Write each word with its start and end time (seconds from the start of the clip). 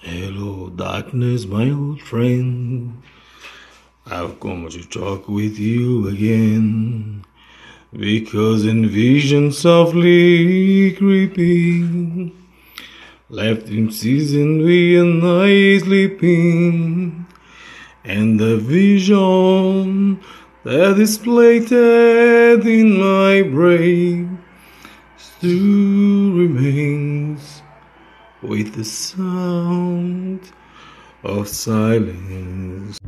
Hello, 0.00 0.70
darkness, 0.70 1.44
my 1.44 1.70
old 1.70 2.00
friend. 2.00 3.02
I've 4.06 4.38
come 4.38 4.68
to 4.68 4.88
talk 4.88 5.28
with 5.28 5.58
you 5.58 6.06
again. 6.06 7.24
Because 7.92 8.64
in 8.64 8.88
vision 8.88 9.50
softly 9.50 10.92
creeping, 10.92 12.30
left 13.28 13.66
him 13.66 13.90
season 13.90 14.62
we 14.62 14.96
and 14.96 15.20
I 15.20 15.78
sleeping, 15.78 17.26
and 18.04 18.38
the 18.38 18.56
vision 18.56 20.20
that 20.62 20.96
is 21.00 21.18
planted 21.18 22.64
in 22.64 23.00
my 23.00 23.42
brain 23.42 24.38
still 25.16 26.34
remains 26.34 26.87
with 28.42 28.74
the 28.74 28.84
sound 28.84 30.40
of 31.24 31.48
silence. 31.48 32.98